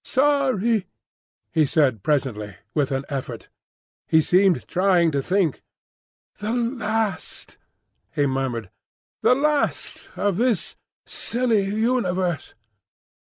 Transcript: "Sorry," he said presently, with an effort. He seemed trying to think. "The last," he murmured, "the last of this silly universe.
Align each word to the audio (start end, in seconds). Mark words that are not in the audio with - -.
"Sorry," 0.03 0.87
he 1.51 1.67
said 1.67 2.01
presently, 2.01 2.55
with 2.73 2.89
an 2.91 3.05
effort. 3.07 3.49
He 4.07 4.19
seemed 4.23 4.67
trying 4.67 5.11
to 5.11 5.21
think. 5.21 5.61
"The 6.39 6.51
last," 6.55 7.57
he 8.11 8.25
murmured, 8.25 8.71
"the 9.21 9.35
last 9.35 10.09
of 10.15 10.37
this 10.37 10.75
silly 11.05 11.65
universe. 11.65 12.55